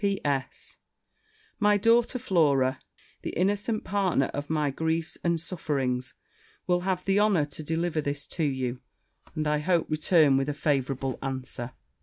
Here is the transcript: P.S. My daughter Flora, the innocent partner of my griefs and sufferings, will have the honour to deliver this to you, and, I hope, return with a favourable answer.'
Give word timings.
P.S. 0.01 0.77
My 1.59 1.77
daughter 1.77 2.17
Flora, 2.17 2.79
the 3.21 3.29
innocent 3.37 3.83
partner 3.83 4.31
of 4.33 4.49
my 4.49 4.71
griefs 4.71 5.15
and 5.23 5.39
sufferings, 5.39 6.15
will 6.65 6.79
have 6.79 7.05
the 7.05 7.19
honour 7.19 7.45
to 7.45 7.63
deliver 7.63 8.01
this 8.01 8.25
to 8.25 8.43
you, 8.43 8.81
and, 9.35 9.45
I 9.45 9.59
hope, 9.59 9.91
return 9.91 10.37
with 10.37 10.49
a 10.49 10.55
favourable 10.55 11.19
answer.' 11.21 11.73